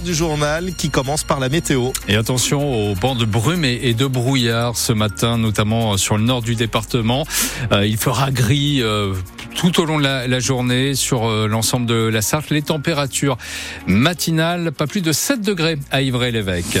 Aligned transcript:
du 0.00 0.14
journal 0.14 0.74
qui 0.74 0.88
commence 0.88 1.24
par 1.24 1.38
la 1.38 1.50
météo. 1.50 1.90
Et 2.08 2.16
attention 2.16 2.90
aux 2.90 2.94
bancs 2.94 3.18
de 3.18 3.26
brume 3.26 3.64
et 3.64 3.92
de 3.92 4.06
brouillard 4.06 4.76
ce 4.76 4.92
matin, 4.92 5.36
notamment 5.36 5.98
sur 5.98 6.16
le 6.16 6.24
nord 6.24 6.40
du 6.40 6.54
département. 6.54 7.26
Euh, 7.72 7.86
il 7.86 7.98
fera 7.98 8.30
gris 8.30 8.80
euh, 8.80 9.12
tout 9.54 9.80
au 9.80 9.84
long 9.84 9.98
de 9.98 10.04
la, 10.04 10.40
journée 10.40 10.94
sur 10.94 11.28
euh, 11.28 11.46
l'ensemble 11.46 11.86
de 11.86 11.94
la 11.94 12.22
Sarthe. 12.22 12.50
Les 12.50 12.62
températures 12.62 13.36
matinales, 13.86 14.72
pas 14.72 14.86
plus 14.86 15.02
de 15.02 15.12
7 15.12 15.40
degrés 15.40 15.78
à 15.90 16.02
Ivray-l'Évêque. 16.02 16.78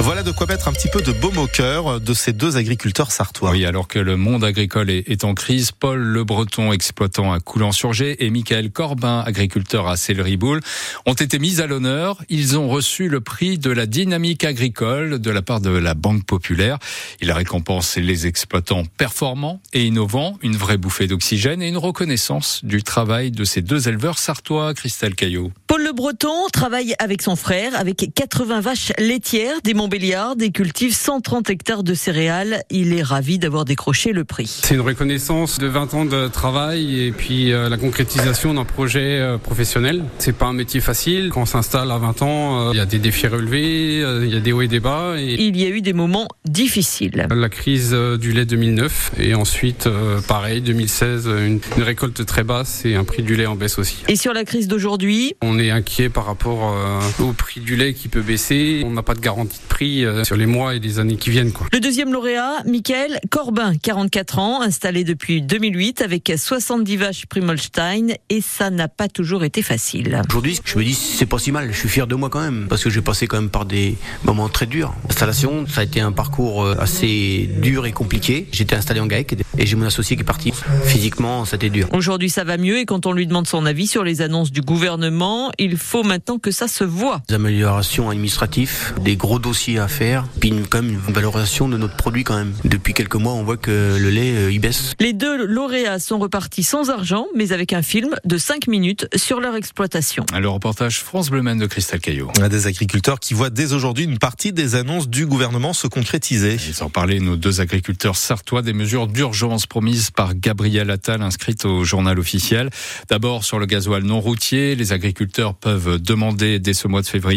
Voilà 0.00 0.22
de 0.22 0.30
quoi 0.30 0.46
mettre 0.46 0.68
un 0.68 0.72
petit 0.72 0.88
peu 0.88 1.00
de 1.00 1.10
baume 1.10 1.38
au 1.38 1.46
cœur 1.46 2.00
de 2.00 2.14
ces 2.14 2.32
deux 2.32 2.56
agriculteurs 2.56 3.10
sartois. 3.10 3.50
Oui, 3.50 3.64
alors 3.64 3.88
que 3.88 3.98
le 3.98 4.16
monde 4.16 4.44
agricole 4.44 4.90
est, 4.90 5.24
en 5.24 5.34
crise, 5.34 5.72
Paul 5.72 5.98
Le 5.98 6.22
Breton, 6.22 6.72
exploitant 6.72 7.32
à 7.32 7.40
Coulan-sur-Gé, 7.40 8.24
et 8.24 8.30
Michael 8.30 8.70
Corbin, 8.70 9.24
agriculteur 9.26 9.88
à 9.88 9.96
Céleriboul, 9.96 10.60
ont 11.06 11.14
été 11.14 11.38
mis 11.38 11.60
à 11.60 11.66
l'honneur. 11.66 12.22
Ils 12.28 12.58
ont 12.58 12.68
reçu 12.68 13.08
le 13.08 13.20
prix 13.20 13.58
de 13.58 13.70
la 13.70 13.86
dynamique 13.86 14.44
agricole 14.44 15.18
de 15.18 15.30
la 15.30 15.42
part 15.42 15.60
de 15.60 15.70
la 15.70 15.94
Banque 15.94 16.24
Populaire. 16.24 16.78
Il 17.20 17.32
récompense 17.32 17.96
les 17.96 18.26
exploitants 18.26 18.84
performants 18.98 19.60
et 19.72 19.86
innovants, 19.86 20.38
une 20.42 20.56
vraie 20.56 20.76
bouffée 20.76 21.06
d'oxygène 21.06 21.62
et 21.62 21.68
une 21.68 21.78
reconnaissance 21.86 22.64
du 22.64 22.82
travail 22.82 23.30
de 23.30 23.44
ces 23.44 23.62
deux 23.62 23.88
éleveurs 23.88 24.18
sartois, 24.18 24.74
Christelle 24.74 25.14
Caillot. 25.14 25.52
Paul 25.66 25.82
Le 25.82 25.92
Breton 25.92 26.46
travaille 26.52 26.94
avec 27.00 27.22
son 27.22 27.34
frère, 27.34 27.72
avec 27.74 28.10
80 28.14 28.60
vaches 28.60 28.92
laitières, 28.98 29.60
des 29.64 29.74
Montbéliards, 29.74 30.36
des 30.36 30.50
cultive 30.50 30.94
130 30.94 31.50
hectares 31.50 31.82
de 31.82 31.92
céréales. 31.92 32.62
Il 32.70 32.92
est 32.92 33.02
ravi 33.02 33.40
d'avoir 33.40 33.64
décroché 33.64 34.12
le 34.12 34.24
prix. 34.24 34.60
C'est 34.62 34.74
une 34.74 34.80
reconnaissance 34.80 35.58
de 35.58 35.66
20 35.66 35.94
ans 35.94 36.04
de 36.04 36.28
travail 36.28 37.02
et 37.02 37.10
puis 37.10 37.52
euh, 37.52 37.68
la 37.68 37.78
concrétisation 37.78 38.54
d'un 38.54 38.64
projet 38.64 39.18
euh, 39.18 39.38
professionnel. 39.38 40.04
C'est 40.18 40.36
pas 40.36 40.46
un 40.46 40.52
métier 40.52 40.80
facile. 40.80 41.30
Quand 41.32 41.42
on 41.42 41.46
s'installe 41.46 41.90
à 41.90 41.98
20 41.98 42.22
ans, 42.22 42.68
euh, 42.68 42.70
il 42.72 42.76
y 42.76 42.80
a 42.80 42.86
des 42.86 43.00
défis 43.00 43.26
relevés, 43.26 43.98
il 44.22 44.32
y 44.32 44.36
a 44.36 44.40
des 44.40 44.52
hauts 44.52 44.62
et 44.62 44.68
des 44.68 44.80
bas. 44.80 45.14
Et... 45.18 45.34
Il 45.34 45.60
y 45.60 45.64
a 45.64 45.68
eu 45.68 45.80
des 45.80 45.94
moments 45.94 46.28
difficiles. 46.44 47.26
La 47.28 47.48
crise 47.48 47.90
du 47.92 48.32
lait 48.32 48.44
2009 48.44 49.12
et 49.18 49.34
ensuite, 49.34 49.88
pareil, 50.28 50.60
2016, 50.60 51.26
une, 51.26 51.60
une, 51.76 51.82
récolte 51.82 52.24
très 52.24 52.44
basse 52.44 52.84
et 52.84 52.94
un 52.94 53.04
prix 53.04 53.24
du 53.24 53.34
lait 53.34 53.46
en 53.46 53.56
baisse 53.56 53.80
aussi. 53.80 54.04
Et 54.06 54.14
sur 54.14 54.32
la 54.32 54.44
crise 54.44 54.68
d'aujourd'hui? 54.68 55.34
On 55.42 55.55
est 55.58 55.70
inquiet 55.70 56.08
par 56.08 56.26
rapport 56.26 56.74
au 57.20 57.32
prix 57.32 57.45
du 57.60 57.76
lait 57.76 57.94
qui 57.94 58.08
peut 58.08 58.22
baisser. 58.22 58.82
On 58.84 58.90
n'a 58.90 59.02
pas 59.02 59.14
de 59.14 59.20
garantie 59.20 59.58
de 59.58 59.68
prix 59.68 60.04
sur 60.24 60.36
les 60.36 60.46
mois 60.46 60.74
et 60.74 60.78
les 60.78 60.98
années 60.98 61.16
qui 61.16 61.30
viennent. 61.30 61.52
Quoi. 61.52 61.66
Le 61.72 61.80
deuxième 61.80 62.12
lauréat, 62.12 62.62
Michael 62.66 63.20
Corbin, 63.30 63.74
44 63.76 64.38
ans, 64.38 64.62
installé 64.62 65.04
depuis 65.04 65.42
2008 65.42 66.02
avec 66.02 66.32
70 66.36 66.96
vaches 66.96 67.26
Primolstein 67.26 68.14
et 68.28 68.40
ça 68.40 68.70
n'a 68.70 68.88
pas 68.88 69.08
toujours 69.08 69.44
été 69.44 69.62
facile. 69.62 70.22
Aujourd'hui, 70.28 70.58
je 70.64 70.78
me 70.78 70.84
dis 70.84 70.94
c'est 70.94 71.26
pas 71.26 71.38
si 71.38 71.52
mal, 71.52 71.72
je 71.72 71.78
suis 71.78 71.88
fier 71.88 72.06
de 72.06 72.14
moi 72.14 72.30
quand 72.30 72.40
même 72.40 72.66
parce 72.68 72.82
que 72.82 72.90
j'ai 72.90 73.02
passé 73.02 73.26
quand 73.26 73.40
même 73.40 73.50
par 73.50 73.64
des 73.64 73.96
moments 74.24 74.48
très 74.48 74.66
durs. 74.66 74.94
L'installation, 75.08 75.66
ça 75.66 75.80
a 75.80 75.84
été 75.84 76.00
un 76.00 76.12
parcours 76.12 76.64
euh, 76.64 76.76
assez 76.78 77.48
dur 77.60 77.86
et 77.86 77.92
compliqué. 77.92 78.48
J'étais 78.52 78.76
installé 78.76 79.00
en 79.00 79.06
GAEC 79.06 79.36
et 79.58 79.66
j'ai 79.66 79.76
mon 79.76 79.86
associé 79.86 80.16
qui 80.16 80.22
est 80.22 80.24
parti. 80.24 80.52
Physiquement, 80.84 81.44
c'était 81.44 81.70
dur. 81.70 81.88
Aujourd'hui, 81.92 82.30
ça 82.30 82.44
va 82.44 82.56
mieux 82.56 82.78
et 82.78 82.84
quand 82.86 83.06
on 83.06 83.12
lui 83.12 83.26
demande 83.26 83.46
son 83.46 83.66
avis 83.66 83.86
sur 83.86 84.04
les 84.04 84.22
annonces 84.22 84.52
du 84.52 84.60
gouvernement, 84.60 85.50
il 85.58 85.76
faut 85.76 86.02
maintenant 86.02 86.38
que 86.38 86.50
ça 86.50 86.68
se 86.68 86.84
voit. 86.84 87.22
Des 87.46 87.52
améliorations 87.52 88.10
administratives, 88.10 88.92
des 89.00 89.14
gros 89.14 89.38
dossiers 89.38 89.78
à 89.78 89.86
faire, 89.86 90.26
puis 90.40 90.52
quand 90.68 90.82
même 90.82 90.94
une 90.94 91.14
valorisation 91.14 91.68
de 91.68 91.76
notre 91.76 91.94
produit 91.94 92.24
quand 92.24 92.36
même. 92.36 92.52
Depuis 92.64 92.92
quelques 92.92 93.14
mois, 93.14 93.34
on 93.34 93.44
voit 93.44 93.56
que 93.56 93.96
le 94.00 94.10
lait 94.10 94.34
euh, 94.34 94.50
il 94.50 94.58
baisse. 94.58 94.94
Les 94.98 95.12
deux 95.12 95.46
lauréats 95.46 96.00
sont 96.00 96.18
repartis 96.18 96.64
sans 96.64 96.90
argent, 96.90 97.28
mais 97.36 97.52
avec 97.52 97.72
un 97.72 97.82
film 97.82 98.16
de 98.24 98.36
5 98.36 98.66
minutes 98.66 99.06
sur 99.14 99.38
leur 99.38 99.54
exploitation. 99.54 100.26
Le 100.36 100.48
reportage 100.48 100.98
France 100.98 101.30
Bleu 101.30 101.40
de 101.40 101.66
Christelle 101.66 102.00
Caillot. 102.00 102.32
Des 102.50 102.66
agriculteurs 102.66 103.20
qui 103.20 103.32
voient 103.32 103.50
dès 103.50 103.72
aujourd'hui 103.74 104.04
une 104.04 104.18
partie 104.18 104.52
des 104.52 104.74
annonces 104.74 105.08
du 105.08 105.24
gouvernement 105.24 105.72
se 105.72 105.86
concrétiser. 105.86 106.56
Ils 106.68 106.82
en 106.82 106.90
parlaient, 106.90 107.20
nos 107.20 107.36
deux 107.36 107.60
agriculteurs 107.60 108.16
sartois, 108.16 108.62
des 108.62 108.72
mesures 108.72 109.06
d'urgence 109.06 109.66
promises 109.66 110.10
par 110.10 110.34
Gabriel 110.34 110.90
Attal 110.90 111.22
inscrites 111.22 111.64
au 111.64 111.84
journal 111.84 112.18
officiel. 112.18 112.70
D'abord, 113.08 113.44
sur 113.44 113.60
le 113.60 113.66
gasoil 113.66 114.02
non 114.02 114.20
routier, 114.20 114.74
les 114.74 114.92
agriculteurs 114.92 115.54
peuvent 115.54 116.02
demander 116.02 116.58
dès 116.58 116.74
ce 116.74 116.88
mois 116.88 117.02
de 117.02 117.06
février 117.06 117.35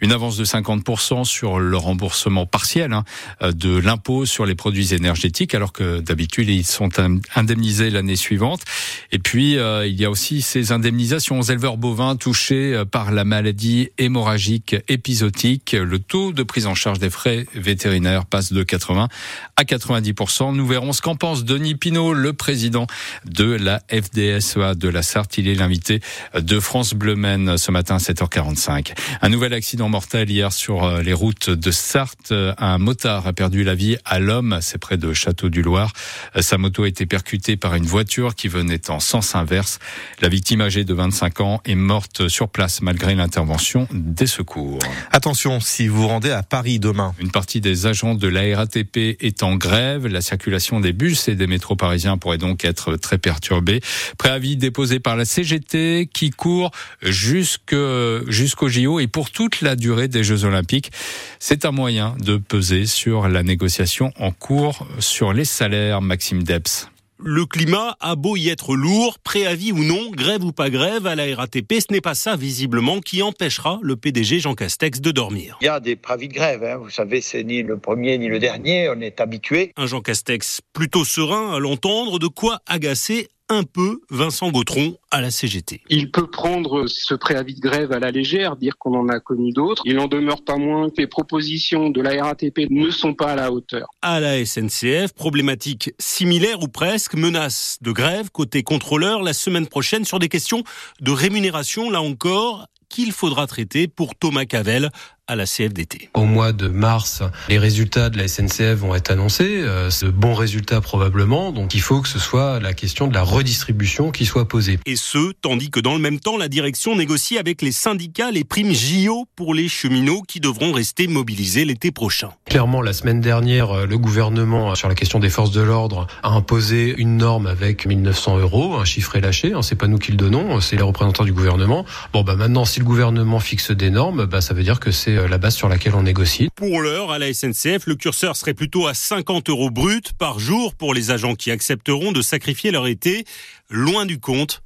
une 0.00 0.12
avance 0.12 0.36
de 0.36 0.44
50% 0.44 1.24
sur 1.24 1.58
le 1.58 1.76
remboursement 1.76 2.46
partiel 2.46 2.92
hein, 2.92 3.04
de 3.40 3.76
l'impôt 3.76 4.26
sur 4.26 4.46
les 4.46 4.54
produits 4.54 4.94
énergétiques, 4.94 5.54
alors 5.54 5.72
que 5.72 6.00
d'habitude 6.00 6.48
ils 6.48 6.66
sont 6.66 6.90
indemnisés 7.34 7.90
l'année 7.90 8.16
suivante. 8.16 8.62
Et 9.10 9.18
puis 9.18 9.58
euh, 9.58 9.86
il 9.86 10.00
y 10.00 10.04
a 10.04 10.10
aussi 10.10 10.42
ces 10.42 10.72
indemnisations 10.72 11.38
aux 11.38 11.42
éleveurs 11.42 11.76
bovins 11.76 12.16
touchés 12.16 12.74
euh, 12.74 12.84
par 12.84 13.12
la 13.12 13.24
maladie 13.24 13.90
hémorragique 13.98 14.76
épisodique. 14.88 15.72
Le 15.72 15.98
taux 15.98 16.32
de 16.32 16.42
prise 16.42 16.66
en 16.66 16.74
charge 16.74 16.98
des 16.98 17.10
frais 17.10 17.46
vétérinaires 17.54 18.26
passe 18.26 18.52
de 18.52 18.62
80 18.62 19.08
à 19.56 19.64
90 19.64 20.14
Nous 20.52 20.66
verrons 20.66 20.92
ce 20.92 21.02
qu'en 21.02 21.16
pense 21.16 21.44
Denis 21.44 21.74
Pinault, 21.74 22.12
le 22.14 22.32
président 22.32 22.86
de 23.24 23.44
la 23.44 23.80
FDSEA 23.90 24.74
de 24.74 24.88
la 24.88 25.02
Sarthe. 25.02 25.38
Il 25.38 25.48
est 25.48 25.54
l'invité 25.54 26.00
de 26.34 26.60
France 26.60 26.94
Bleu 26.94 27.16
Maine 27.16 27.58
ce 27.58 27.70
matin 27.70 27.96
à 27.96 27.98
7h45. 27.98 28.92
Un 29.20 29.31
nouvel 29.32 29.54
accident 29.54 29.88
mortel 29.88 30.30
hier 30.30 30.52
sur 30.52 30.84
euh, 30.84 31.00
les 31.00 31.14
routes 31.14 31.48
de 31.48 31.70
Sarthe. 31.70 32.34
Un 32.58 32.76
motard 32.76 33.26
a 33.26 33.32
perdu 33.32 33.64
la 33.64 33.74
vie 33.74 33.96
à 34.04 34.18
l'homme, 34.18 34.58
c'est 34.60 34.76
près 34.76 34.98
de 34.98 35.14
Château-du-Loir. 35.14 35.94
Sa 36.38 36.58
moto 36.58 36.84
a 36.84 36.88
été 36.88 37.06
percutée 37.06 37.56
par 37.56 37.74
une 37.74 37.86
voiture 37.86 38.34
qui 38.34 38.48
venait 38.48 38.90
en 38.90 39.00
sens 39.00 39.34
inverse. 39.34 39.78
La 40.20 40.28
victime 40.28 40.60
âgée 40.60 40.84
de 40.84 40.92
25 40.92 41.40
ans 41.40 41.62
est 41.64 41.74
morte 41.74 42.28
sur 42.28 42.50
place 42.50 42.82
malgré 42.82 43.14
l'intervention 43.14 43.88
des 43.90 44.26
secours. 44.26 44.78
Attention, 45.10 45.60
si 45.60 45.88
vous 45.88 46.08
rendez 46.08 46.30
à 46.30 46.42
Paris 46.42 46.78
demain. 46.78 47.14
Une 47.18 47.30
partie 47.30 47.62
des 47.62 47.86
agents 47.86 48.14
de 48.14 48.28
la 48.28 48.54
RATP 48.54 49.16
est 49.18 49.42
en 49.42 49.56
grève. 49.56 50.06
La 50.06 50.20
circulation 50.20 50.78
des 50.78 50.92
bus 50.92 51.28
et 51.28 51.36
des 51.36 51.46
métros 51.46 51.76
parisiens 51.76 52.18
pourrait 52.18 52.38
donc 52.38 52.66
être 52.66 52.96
très 52.96 53.16
perturbée. 53.16 53.80
Préavis 54.18 54.56
déposé 54.56 55.00
par 55.00 55.16
la 55.16 55.24
CGT 55.24 56.10
qui 56.12 56.30
court 56.30 56.70
jusqu'au 57.00 58.68
JO 58.68 59.00
et 59.00 59.06
pour 59.12 59.30
toute 59.30 59.60
la 59.60 59.76
durée 59.76 60.08
des 60.08 60.24
Jeux 60.24 60.44
Olympiques. 60.44 60.90
C'est 61.38 61.64
un 61.64 61.70
moyen 61.70 62.16
de 62.18 62.36
peser 62.36 62.86
sur 62.86 63.28
la 63.28 63.42
négociation 63.42 64.12
en 64.18 64.32
cours 64.32 64.86
sur 64.98 65.32
les 65.32 65.44
salaires, 65.44 66.00
Maxime 66.00 66.42
Debs. 66.42 66.88
Le 67.24 67.46
climat 67.46 67.96
a 68.00 68.16
beau 68.16 68.36
y 68.36 68.48
être 68.48 68.74
lourd, 68.74 69.20
préavis 69.20 69.70
ou 69.70 69.84
non, 69.84 70.10
grève 70.10 70.42
ou 70.42 70.50
pas 70.50 70.70
grève 70.70 71.06
à 71.06 71.14
la 71.14 71.36
RATP, 71.36 71.74
ce 71.74 71.92
n'est 71.92 72.00
pas 72.00 72.16
ça 72.16 72.34
visiblement 72.34 72.98
qui 72.98 73.22
empêchera 73.22 73.78
le 73.80 73.94
PDG 73.94 74.40
Jean 74.40 74.56
Castex 74.56 75.00
de 75.00 75.12
dormir. 75.12 75.56
Il 75.60 75.66
y 75.66 75.68
a 75.68 75.78
des 75.78 75.94
préavis 75.94 76.26
de 76.26 76.34
grève, 76.34 76.64
hein. 76.64 76.78
vous 76.78 76.90
savez, 76.90 77.20
c'est 77.20 77.44
ni 77.44 77.62
le 77.62 77.76
premier 77.78 78.18
ni 78.18 78.26
le 78.26 78.40
dernier, 78.40 78.88
on 78.88 79.00
est 79.00 79.20
habitué. 79.20 79.72
Un 79.76 79.86
Jean 79.86 80.00
Castex 80.00 80.62
plutôt 80.72 81.04
serein 81.04 81.54
à 81.54 81.60
l'entendre, 81.60 82.18
de 82.18 82.26
quoi 82.26 82.58
agacer 82.66 83.28
un 83.52 83.62
peu 83.62 84.00
Vincent 84.10 84.50
Gautron 84.50 84.96
à 85.10 85.20
la 85.20 85.30
CGT. 85.30 85.82
Il 85.88 86.10
peut 86.10 86.26
prendre 86.26 86.86
ce 86.86 87.14
préavis 87.14 87.54
de 87.54 87.60
grève 87.60 87.92
à 87.92 87.98
la 87.98 88.10
légère, 88.10 88.56
dire 88.56 88.78
qu'on 88.78 88.94
en 88.94 89.08
a 89.08 89.20
connu 89.20 89.52
d'autres. 89.52 89.82
Il 89.84 89.96
n'en 89.96 90.08
demeure 90.08 90.42
pas 90.44 90.56
moins 90.56 90.88
que 90.88 90.96
les 90.98 91.06
propositions 91.06 91.90
de 91.90 92.00
la 92.00 92.22
RATP 92.22 92.70
ne 92.70 92.90
sont 92.90 93.14
pas 93.14 93.32
à 93.32 93.36
la 93.36 93.52
hauteur. 93.52 93.88
À 94.02 94.20
la 94.20 94.44
SNCF, 94.44 95.12
problématique 95.14 95.92
similaire 95.98 96.62
ou 96.62 96.68
presque, 96.68 97.14
menace 97.14 97.78
de 97.80 97.92
grève 97.92 98.30
côté 98.30 98.62
contrôleur 98.62 99.22
la 99.22 99.32
semaine 99.32 99.66
prochaine 99.66 100.04
sur 100.04 100.18
des 100.18 100.28
questions 100.28 100.64
de 101.00 101.10
rémunération, 101.10 101.90
là 101.90 102.00
encore, 102.00 102.66
qu'il 102.88 103.12
faudra 103.12 103.46
traiter 103.46 103.88
pour 103.88 104.14
Thomas 104.14 104.44
Cavel, 104.44 104.90
à 105.28 105.36
la 105.36 105.46
CFDT. 105.46 106.10
Au 106.14 106.24
mois 106.24 106.52
de 106.52 106.66
mars, 106.66 107.22
les 107.48 107.58
résultats 107.58 108.10
de 108.10 108.18
la 108.18 108.26
SNCF 108.26 108.74
vont 108.74 108.94
être 108.94 109.12
annoncés, 109.12 109.62
euh, 109.62 109.88
ce 109.88 110.06
bons 110.06 110.34
résultats 110.34 110.80
probablement, 110.80 111.52
donc 111.52 111.74
il 111.74 111.80
faut 111.80 112.00
que 112.00 112.08
ce 112.08 112.18
soit 112.18 112.58
la 112.58 112.74
question 112.74 113.06
de 113.06 113.14
la 113.14 113.22
redistribution 113.22 114.10
qui 114.10 114.26
soit 114.26 114.48
posée. 114.48 114.80
Et 114.84 114.96
ce, 114.96 115.32
tandis 115.40 115.70
que 115.70 115.78
dans 115.78 115.94
le 115.94 116.00
même 116.00 116.18
temps, 116.18 116.36
la 116.36 116.48
direction 116.48 116.96
négocie 116.96 117.38
avec 117.38 117.62
les 117.62 117.70
syndicats 117.70 118.32
les 118.32 118.42
primes 118.42 118.72
JO 118.72 119.26
pour 119.36 119.54
les 119.54 119.68
cheminots 119.68 120.22
qui 120.26 120.40
devront 120.40 120.72
rester 120.72 121.06
mobilisés 121.06 121.64
l'été 121.64 121.92
prochain. 121.92 122.30
Clairement, 122.46 122.82
la 122.82 122.92
semaine 122.92 123.20
dernière, 123.20 123.70
euh, 123.70 123.86
le 123.86 123.98
gouvernement, 123.98 124.74
sur 124.74 124.88
la 124.88 124.96
question 124.96 125.20
des 125.20 125.30
forces 125.30 125.52
de 125.52 125.60
l'ordre, 125.60 126.08
a 126.24 126.30
imposé 126.30 126.94
une 126.98 127.16
norme 127.16 127.46
avec 127.46 127.86
1900 127.86 128.38
euros, 128.38 128.74
un 128.74 128.84
chiffre 128.84 129.14
est 129.14 129.20
lâché, 129.20 129.52
hein, 129.52 129.62
c'est 129.62 129.76
pas 129.76 129.86
nous 129.86 129.98
qui 129.98 130.10
le 130.10 130.16
donnons, 130.16 130.60
c'est 130.60 130.76
les 130.76 130.82
représentants 130.82 131.24
du 131.24 131.32
gouvernement. 131.32 131.86
Bon, 132.12 132.24
bah 132.24 132.34
maintenant, 132.34 132.64
si 132.64 132.80
le 132.80 132.84
gouvernement 132.84 133.38
fixe 133.38 133.70
des 133.70 133.90
normes, 133.90 134.26
bah 134.26 134.40
ça 134.40 134.52
veut 134.52 134.64
dire 134.64 134.80
que 134.80 134.90
c'est 134.90 135.11
euh, 135.16 135.28
la 135.28 135.38
base 135.38 135.54
sur 135.54 135.68
laquelle 135.68 135.94
on 135.94 136.02
négocie. 136.02 136.48
Pour 136.54 136.80
l'heure, 136.80 137.10
à 137.10 137.18
la 137.18 137.32
SNCF, 137.32 137.86
le 137.86 137.94
curseur 137.94 138.36
serait 138.36 138.54
plutôt 138.54 138.86
à 138.86 138.94
50 138.94 139.48
euros 139.48 139.70
brut 139.70 140.12
par 140.14 140.38
jour 140.38 140.74
pour 140.74 140.94
les 140.94 141.10
agents 141.10 141.34
qui 141.34 141.50
accepteront 141.50 142.12
de 142.12 142.22
sacrifier 142.22 142.70
leur 142.70 142.86
été. 142.86 143.24
Loin 143.70 144.06
du 144.06 144.18
compte 144.18 144.62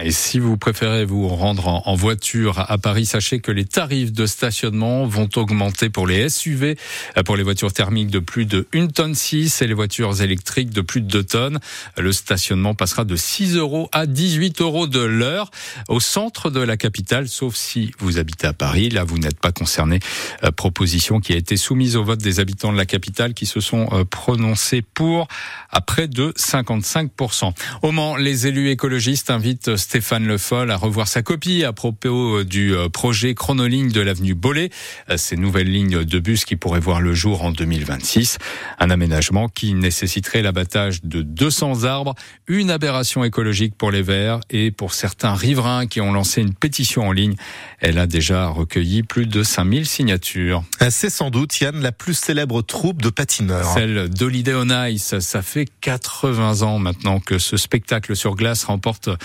Et 0.00 0.10
si 0.10 0.38
vous 0.38 0.56
préférez 0.56 1.04
vous 1.04 1.28
rendre 1.28 1.82
en 1.86 1.94
voiture 1.94 2.64
à 2.68 2.78
Paris, 2.78 3.06
sachez 3.06 3.40
que 3.40 3.52
les 3.52 3.64
tarifs 3.64 4.12
de 4.12 4.26
stationnement 4.26 5.06
vont 5.06 5.28
augmenter 5.36 5.88
pour 5.88 6.06
les 6.06 6.28
SUV, 6.28 6.76
pour 7.24 7.36
les 7.36 7.42
voitures 7.42 7.72
thermiques 7.72 8.10
de 8.10 8.18
plus 8.18 8.44
de 8.44 8.66
1 8.74 8.88
tonne 8.88 9.14
6 9.14 9.62
et 9.62 9.66
les 9.66 9.74
voitures 9.74 10.20
électriques 10.20 10.70
de 10.70 10.80
plus 10.80 11.00
de 11.00 11.06
2 11.06 11.22
tonnes. 11.22 11.60
Le 11.96 12.12
stationnement 12.12 12.74
passera 12.74 13.04
de 13.04 13.14
6 13.14 13.56
euros 13.56 13.88
à 13.92 14.06
18 14.06 14.60
euros 14.60 14.86
de 14.86 15.00
l'heure 15.00 15.50
au 15.88 16.00
centre 16.00 16.50
de 16.50 16.60
la 16.60 16.76
capitale, 16.76 17.28
sauf 17.28 17.54
si 17.54 17.92
vous 17.98 18.18
habitez 18.18 18.46
à 18.46 18.52
Paris. 18.52 18.90
Là, 18.90 19.04
vous 19.04 19.18
n'êtes 19.18 19.38
pas 19.38 19.52
concerné. 19.52 20.00
Euh, 20.42 20.50
proposition 20.50 21.20
qui 21.20 21.32
a 21.32 21.36
été 21.36 21.56
soumise 21.56 21.96
au 21.96 22.04
vote 22.04 22.20
des 22.20 22.40
habitants 22.40 22.72
de 22.72 22.76
la 22.76 22.86
capitale 22.86 23.34
qui 23.34 23.46
se 23.46 23.60
sont 23.60 23.88
euh, 23.92 24.04
prononcés 24.04 24.82
pour 24.82 25.28
à 25.70 25.80
près 25.80 26.08
de 26.08 26.32
55%. 26.36 27.52
Au 27.82 27.92
Mans, 27.92 28.16
les 28.16 28.46
élus 28.46 28.70
écologistes 29.04 29.28
invitent 29.28 29.76
Stéphane 29.76 30.26
Le 30.26 30.38
Foll 30.38 30.70
à 30.70 30.76
revoir 30.76 31.08
sa 31.08 31.20
copie 31.20 31.62
à 31.62 31.74
propos 31.74 32.38
euh, 32.38 32.44
du 32.44 32.72
projet 32.90 33.34
chronoligne 33.34 33.90
de 33.90 34.00
l'avenue 34.00 34.32
Bollé. 34.32 34.70
Ces 35.16 35.36
nouvelles 35.36 35.70
lignes 35.70 36.04
de 36.04 36.18
bus 36.18 36.46
qui 36.46 36.56
pourraient 36.56 36.80
voir 36.80 37.02
le 37.02 37.12
jour 37.12 37.42
en 37.42 37.50
2026. 37.50 38.38
Un 38.78 38.88
aménagement 38.88 39.48
qui 39.48 39.74
nécessiterait 39.74 40.40
l'abattage 40.40 41.04
de 41.04 41.20
200 41.20 41.84
arbres, 41.84 42.14
une 42.46 42.70
aberration 42.70 43.24
écologique 43.24 43.74
pour 43.76 43.90
les 43.90 44.00
Verts 44.00 44.40
et 44.48 44.70
pour 44.70 44.94
certains 44.94 45.34
riverains 45.34 45.86
qui 45.86 46.00
ont 46.00 46.12
lancé 46.12 46.40
une 46.40 46.54
pétition 46.54 47.06
en 47.06 47.12
ligne. 47.12 47.34
Elle 47.80 47.98
a 47.98 48.06
déjà 48.06 48.46
recueilli 48.48 49.02
plus 49.02 49.26
de 49.26 49.42
5000 49.42 49.84
signatures. 49.84 50.64
C'est 50.88 51.10
sans 51.10 51.28
doute, 51.28 51.60
Yann, 51.60 51.78
la 51.78 51.92
plus 51.92 52.14
célèbre 52.14 52.62
troupe 52.62 53.02
de 53.02 53.10
patineurs. 53.10 53.74
Celle 53.74 54.08
d'Holiday 54.08 54.54
on 54.54 54.86
Ice. 54.86 55.18
Ça 55.18 55.42
fait 55.42 55.66
80 55.82 56.62
ans 56.62 56.78
maintenant 56.78 57.20
que 57.20 57.38
ce 57.38 57.58
spectacle 57.58 58.16
sur 58.16 58.34
glace 58.34 58.64
remporte 58.64 58.93
euh, 59.08 59.16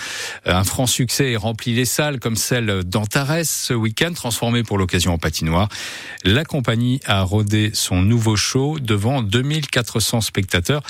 un 0.44 0.64
franc 0.64 0.86
succès 0.86 1.32
et 1.32 1.36
remplit 1.36 1.74
les 1.74 1.84
salles 1.84 2.20
comme 2.20 2.36
celle 2.36 2.84
d'Antares 2.84 3.44
ce 3.44 3.74
week-end, 3.74 4.12
transformée 4.12 4.62
pour 4.62 4.78
l'occasion 4.78 5.12
en 5.12 5.18
patinoire. 5.18 5.68
La 6.24 6.44
compagnie 6.44 7.00
a 7.06 7.22
rodé 7.22 7.70
son 7.74 8.02
nouveau 8.02 8.36
show 8.36 8.78
devant 8.78 9.22
2400 9.22 10.20
spectateurs, 10.20 10.82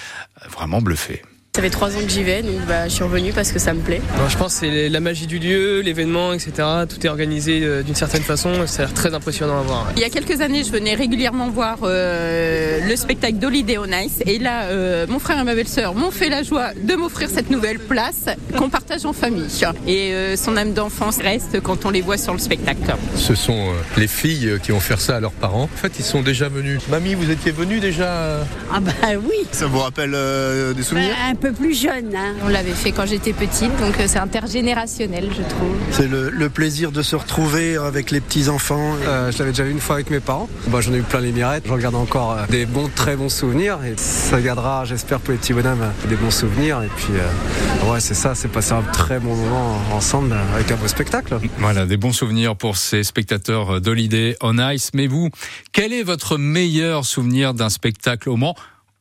vraiment 0.49 0.81
bluffés. 0.81 1.23
Ça 1.57 1.63
fait 1.63 1.71
trois 1.71 1.97
ans 1.97 2.01
que 2.01 2.09
j'y 2.09 2.23
vais, 2.23 2.43
donc 2.43 2.65
bah, 2.69 2.87
je 2.87 2.95
suis 2.95 3.03
revenu 3.03 3.33
parce 3.33 3.51
que 3.51 3.59
ça 3.59 3.75
me 3.75 3.81
plaît. 3.81 4.01
je 4.29 4.37
pense 4.37 4.55
que 4.55 4.67
c'est 4.67 4.89
la 4.89 5.01
magie 5.01 5.27
du 5.27 5.41
lieu, 5.41 5.81
l'événement, 5.81 6.33
etc. 6.33 6.53
Tout 6.89 7.05
est 7.05 7.09
organisé 7.09 7.63
euh, 7.65 7.83
d'une 7.83 7.97
certaine 7.97 8.23
façon, 8.23 8.69
ça 8.69 8.85
a 8.85 8.87
l'air 8.87 8.95
très 8.95 9.15
impressionnant 9.15 9.59
à 9.59 9.63
voir. 9.63 9.89
Il 9.97 10.01
y 10.01 10.05
a 10.05 10.11
quelques 10.11 10.43
années, 10.43 10.63
je 10.63 10.71
venais 10.71 10.95
régulièrement 10.95 11.51
voir 11.51 11.79
euh, 11.83 12.79
le 12.89 12.95
spectacle 12.95 13.35
d'Holiday 13.39 13.79
on 13.79 13.87
Ice. 13.87 14.21
Et 14.27 14.39
là, 14.39 14.67
euh, 14.67 15.09
mon 15.09 15.19
frère 15.19 15.41
et 15.41 15.45
ma 15.45 15.57
belle-sœur 15.57 15.97
m'ont 15.97 16.13
fait 16.13 16.29
la 16.29 16.45
joie 16.45 16.71
de 16.81 16.95
m'offrir 16.95 17.29
cette 17.29 17.51
nouvelle 17.51 17.81
place 17.81 18.27
qu'on 18.57 18.71
partage 18.71 19.05
en 19.05 19.13
famille. 19.13 19.49
Et 19.89 20.37
son 20.37 20.57
âme 20.57 20.73
d'enfance 20.73 21.19
reste 21.19 21.61
quand 21.61 21.85
on 21.85 21.91
les 21.91 22.01
voit 22.01 22.17
sur 22.17 22.33
le 22.33 22.39
spectacle. 22.39 22.95
Ce 23.17 23.35
sont 23.35 23.73
les 23.97 24.07
filles 24.07 24.59
qui 24.63 24.71
ont 24.71 24.79
fait 24.79 25.01
ça 25.01 25.17
à 25.17 25.21
leurs 25.21 25.33
parents. 25.33 25.65
En 25.65 25.77
fait, 25.77 25.99
ils 25.99 26.05
sont 26.05 26.23
déjà 26.23 26.49
venus. 26.49 26.79
Mamie, 26.89 27.15
vous 27.15 27.33
étiez 27.33 27.51
venue 27.51 27.81
déjà 27.81 28.39
Ah 28.73 28.79
bah 28.79 28.93
oui. 29.25 29.49
Ça 29.51 29.67
vous 29.67 29.81
rappelle 29.81 30.17
des 30.77 30.83
souvenirs? 30.85 31.17
Bah, 31.33 31.40
peu 31.41 31.53
plus 31.53 31.75
jeune. 31.75 32.15
Hein. 32.15 32.35
On 32.45 32.49
l'avait 32.49 32.73
fait 32.73 32.93
quand 32.93 33.07
j'étais 33.07 33.33
petite, 33.33 33.75
donc 33.81 33.99
euh, 33.99 34.05
c'est 34.07 34.19
intergénérationnel, 34.19 35.31
je 35.31 35.43
trouve. 35.43 35.75
C'est 35.91 36.07
le, 36.07 36.51
plaisir 36.51 36.93
de 36.93 37.01
se 37.01 37.17
retrouver 37.17 37.77
avec 37.77 38.11
les 38.11 38.21
petits-enfants. 38.21 38.95
Euh, 39.07 39.33
je 39.33 39.39
l'avais 39.39 39.53
déjà 39.53 39.65
vu 39.65 39.71
une 39.71 39.81
fois 39.81 39.97
avec 39.97 40.11
mes 40.11 40.21
parents. 40.21 40.49
Bah, 40.67 40.81
J'en 40.81 40.93
ai 40.93 40.99
eu 40.99 41.03
plein 41.03 41.21
les 41.21 41.33
mirettes. 41.33 41.65
J'en 41.67 41.79
garde 41.79 41.95
encore 41.95 42.33
euh, 42.33 42.47
des 42.51 42.67
bons, 42.67 42.91
très 42.95 43.17
bons 43.17 43.29
souvenirs. 43.29 43.79
Et 43.85 43.95
ça 43.97 44.41
gardera, 44.41 44.85
j'espère, 44.85 45.21
pour 45.21 45.33
les 45.33 45.39
petits 45.39 45.55
bonhommes, 45.55 45.85
des 46.09 46.17
bons 46.17 46.31
souvenirs. 46.31 46.83
Et 46.83 46.91
puis, 46.97 47.15
ouais, 47.91 48.01
c'est 48.01 48.15
ça, 48.15 48.35
c'est 48.35 48.49
passer 48.49 48.73
un 48.73 48.83
très 48.83 49.19
bon 49.19 49.35
moment 49.35 49.79
ensemble 49.93 50.35
avec 50.55 50.71
un 50.71 50.77
beau 50.77 50.89
spectacle. 50.89 51.39
Voilà, 51.59 51.87
des 51.87 51.97
bons 51.97 52.13
souvenirs 52.13 52.57
pour 52.57 52.77
ces 52.77 53.03
spectateurs 53.03 53.81
d'Holiday 53.81 54.37
on 54.43 54.59
Ice. 54.71 54.91
Mais 54.93 55.07
vous, 55.07 55.31
quel 55.73 55.93
est 55.93 56.03
votre 56.03 56.37
meilleur 56.37 57.07
souvenir 57.07 57.55
d'un 57.55 57.71
spectacle 57.71 58.29
au 58.29 58.37
Mans 58.37 58.57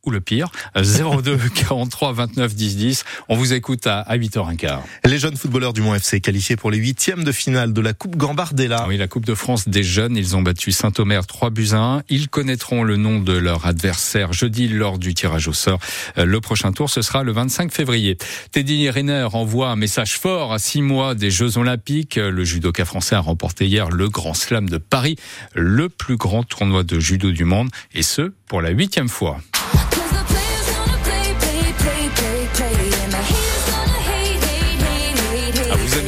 ou 0.06 0.12
le 0.12 0.22
pire, 0.22 0.52
02 0.76 1.38
43 1.56 2.14
29 2.14 2.56
10 2.56 2.78
10. 2.78 3.04
On 3.28 3.36
vous 3.36 3.54
écoute 3.54 3.86
à, 3.88 4.06
8h15. 4.10 4.80
Les 5.06 5.20
jeunes 5.20 5.36
footballeurs 5.36 5.74
du 5.74 5.82
Mont 5.82 5.96
FC 5.96 6.22
qualifiés 6.22 6.56
pour 6.56 6.72
les 6.72 6.78
huitièmes 6.78 7.24
de 7.24 7.32
finale 7.32 7.74
de 7.74 7.82
la 7.82 7.94
Coupe 7.94 8.16
Gambardella. 8.16 8.86
Oui, 8.88 8.98
la 8.98 9.08
Coupe 9.08 9.26
de 9.26 9.36
France 9.36 9.68
des 9.68 9.84
jeunes. 9.84 10.16
Ils 10.16 10.36
ont 10.36 10.42
battu 10.42 10.72
Saint-Omer 10.72 11.26
3 11.26 11.50
buts 11.50 11.70
à 11.74 11.78
1. 11.78 12.04
Ils 12.10 12.30
connaîtront 12.30 12.84
le 12.84 12.98
nom 12.98 13.20
de 13.20 13.34
leur 13.34 13.66
adversaire 13.66 14.34
jeudi 14.34 14.68
lors 14.68 15.00
du 15.00 15.14
tirage 15.14 15.48
au 15.48 15.54
sort. 15.54 15.80
Euh, 16.18 16.26
le 16.26 16.42
prochain 16.42 16.72
tour, 16.72 16.90
ce 16.90 17.02
sera 17.02 17.24
le 17.24 17.32
25 17.32 17.72
février. 17.72 18.18
Teddy 18.52 18.90
Riner 18.90 19.28
envoie 19.34 19.70
un 19.70 19.76
message 19.76 20.18
fort 20.18 20.54
à 20.54 20.60
six 20.60 20.82
mois 20.82 21.16
des 21.16 21.32
Jeux 21.32 21.58
Olympiques. 21.58 22.16
Le 22.16 22.44
judoka 22.44 22.86
français 22.86 23.16
a 23.16 23.20
remporté 23.20 23.68
hier 23.68 23.90
le 23.90 24.10
Grand 24.10 24.34
Slam 24.34 24.70
de 24.70 24.78
Paris, 24.78 25.18
le 25.54 25.90
plus 25.90 26.18
grand 26.18 26.44
tournoi 26.44 26.84
de 26.84 27.00
judo 27.00 27.32
du 27.32 27.46
monde, 27.46 27.70
et 27.94 28.04
ce, 28.04 28.32
pour 28.48 28.62
la 28.62 28.70
huitième 28.70 29.10
fois. 29.10 29.40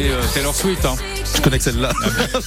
Euh, 0.09 0.21
Taylor 0.33 0.56
Swift. 0.56 0.86
Hein. 0.86 0.95
Je 1.36 1.42
connais 1.42 1.59
celle-là. 1.59 1.89
en 1.89 2.39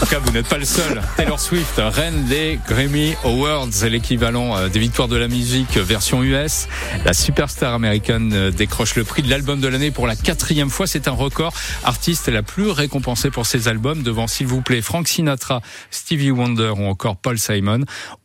tout 0.00 0.06
cas, 0.06 0.18
vous 0.18 0.32
n'êtes 0.32 0.48
pas 0.48 0.56
le 0.56 0.64
seul. 0.64 1.02
Taylor 1.16 1.38
Swift, 1.38 1.74
reine 1.76 2.24
des 2.24 2.58
Grammy 2.66 3.14
Awards, 3.24 3.68
l'équivalent 3.88 4.56
euh, 4.56 4.68
des 4.68 4.78
victoires 4.78 5.08
de 5.08 5.16
la 5.16 5.28
musique 5.28 5.76
version 5.76 6.22
US. 6.22 6.68
La 7.04 7.12
superstar 7.12 7.74
américaine 7.74 8.32
euh, 8.32 8.50
décroche 8.50 8.94
le 8.94 9.04
prix 9.04 9.22
de 9.22 9.28
l'album 9.28 9.60
de 9.60 9.68
l'année 9.68 9.90
pour 9.90 10.06
la 10.06 10.16
quatrième 10.16 10.70
fois. 10.70 10.86
C'est 10.86 11.06
un 11.06 11.12
record. 11.12 11.52
Artiste 11.84 12.28
la 12.28 12.42
plus 12.42 12.70
récompensée 12.70 13.30
pour 13.30 13.44
ses 13.44 13.68
albums 13.68 14.02
devant, 14.02 14.26
s'il 14.26 14.46
vous 14.46 14.62
plaît, 14.62 14.80
Frank 14.80 15.06
Sinatra, 15.06 15.60
Stevie 15.90 16.30
Wonder 16.30 16.72
ou 16.76 16.86
encore 16.86 17.16
Paul 17.16 17.38
Simon. 17.38 17.80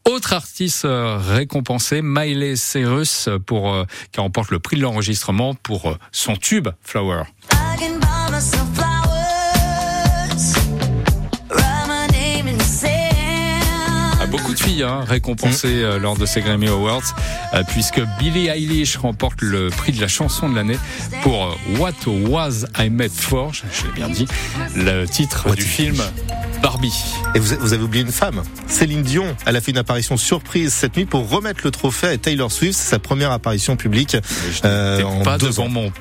Autre 0.06 0.34
artiste 0.34 0.86
récompensé, 0.86 2.02
Miley 2.02 2.56
Cyrus, 2.56 3.30
pour, 3.46 3.86
qui 4.12 4.20
remporte 4.20 4.52
le 4.52 4.60
prix 4.60 4.78
de 4.78 4.82
l'enregistrement 4.82 5.56
pour 5.56 5.98
son 6.12 6.36
tube 6.36 6.70
Flower. 6.84 7.24
Beaucoup 14.34 14.54
de 14.54 14.60
filles 14.60 14.82
hein, 14.82 15.04
récompensées 15.08 15.84
euh, 15.84 16.00
lors 16.00 16.18
de 16.18 16.26
ces 16.26 16.42
Grammy 16.42 16.68
Awards, 16.68 17.04
euh, 17.54 17.62
puisque 17.68 18.02
Billie 18.18 18.48
Eilish 18.48 18.98
remporte 18.98 19.42
le 19.42 19.70
prix 19.70 19.92
de 19.92 20.02
la 20.02 20.08
chanson 20.08 20.50
de 20.50 20.56
l'année 20.56 20.80
pour 21.22 21.46
euh, 21.46 21.78
What 21.78 21.94
Was 22.08 22.66
I 22.80 22.90
Made 22.90 23.12
For, 23.12 23.54
je 23.54 23.86
l'ai 23.86 23.94
bien 23.94 24.10
dit, 24.10 24.26
le 24.76 25.06
titre 25.06 25.54
du 25.56 25.62
film 25.62 26.02
Barbie. 26.64 26.94
Et 27.36 27.40
vous, 27.40 27.56
vous, 27.60 27.74
avez 27.74 27.84
oublié 27.84 28.04
une 28.04 28.12
femme, 28.12 28.42
Céline 28.68 29.04
Dion. 29.04 29.36
Elle 29.46 29.58
a 29.58 29.62
fait 29.62 29.72
une 29.72 29.78
apparition 29.78 30.16
surprise 30.16 30.74
cette 30.74 30.96
nuit 30.96 31.06
pour 31.06 31.30
remettre 31.30 31.60
le 31.64 31.72
trophée 31.72 32.08
à 32.08 32.18
Taylor 32.18 32.52
Swift. 32.52 32.74
C'est 32.74 32.90
sa 32.90 33.00
première 33.00 33.32
apparition 33.32 33.76
publique 33.76 34.18
euh, 34.64 35.04
en 35.04 35.22
pas 35.24 35.38
devant 35.38 35.68
mon 35.68 35.92